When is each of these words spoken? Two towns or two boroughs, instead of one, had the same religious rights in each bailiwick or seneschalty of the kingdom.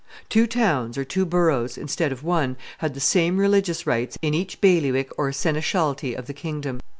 Two 0.29 0.47
towns 0.47 0.97
or 0.97 1.05
two 1.05 1.27
boroughs, 1.27 1.77
instead 1.77 2.11
of 2.11 2.23
one, 2.23 2.57
had 2.79 2.95
the 2.95 2.99
same 2.99 3.37
religious 3.37 3.85
rights 3.85 4.17
in 4.23 4.33
each 4.33 4.59
bailiwick 4.59 5.11
or 5.15 5.29
seneschalty 5.31 6.15
of 6.15 6.25
the 6.25 6.33
kingdom. 6.33 6.79